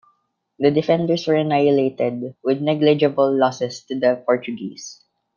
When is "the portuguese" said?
3.99-4.99